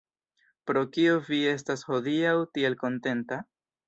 Pro 0.69 0.81
kio 0.95 1.19
vi 1.27 1.37
estas 1.51 1.83
hodiaŭ 1.89 2.31
tiel 2.57 2.77
kontenta? 2.85 3.39